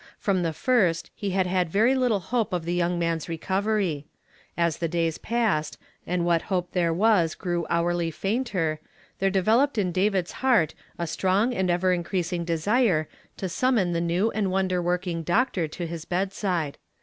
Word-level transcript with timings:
From 0.17 0.41
the 0.41 0.49
fii 0.49 0.95
st 0.95 1.11
he 1.13 1.29
had 1.29 1.45
had 1.45 1.69
very 1.69 1.93
little 1.93 2.19
hope 2.21 2.53
of 2.53 2.65
the 2.65 2.73
young 2.73 2.97
man's 2.97 3.29
recovery. 3.29 4.07
As 4.57 4.77
the 4.79 4.87
days 4.87 5.19
passed, 5.19 5.77
and 6.07 6.25
what 6.25 6.41
hope 6.49 6.71
there 6.71 6.91
was 6.91 7.35
grew 7.35 7.67
hourly 7.69 8.09
fainter, 8.09 8.79
there 9.19 9.29
developed 9.29 9.77
in 9.77 9.91
David's 9.91 10.31
heart 10.41 10.73
a 10.97 11.05
strong 11.05 11.53
and 11.53 11.69
ever 11.69 11.93
increasing 11.93 12.43
desire 12.43 13.07
to 13.37 13.47
summon 13.47 13.91
the 13.93 14.01
new 14.01 14.31
and 14.31 14.49
wonder 14.49 14.81
working 14.81 15.21
doctor 15.21 15.67
to 15.67 15.85
this 15.85 16.05
bedside. 16.05 16.79